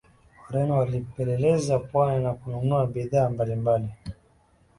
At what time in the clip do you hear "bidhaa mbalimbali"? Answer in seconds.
2.87-3.89